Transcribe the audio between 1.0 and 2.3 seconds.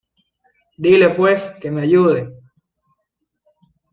pues, que me ayude.